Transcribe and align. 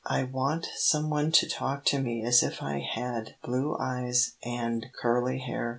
"I 0.07 0.23
want 0.23 0.65
some 0.77 1.11
one 1.11 1.31
to 1.33 1.47
talk 1.47 1.85
to 1.85 1.99
me 2.01 2.23
as 2.25 2.41
if 2.41 2.63
I 2.63 2.79
had 2.79 3.35
blue 3.43 3.77
eyes 3.79 4.31
and 4.43 4.87
curly 4.99 5.37
hair. 5.37 5.69